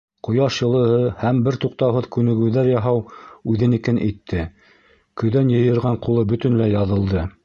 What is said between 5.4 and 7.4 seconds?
йыйырған ҡулы бөтөнләй яҙылды.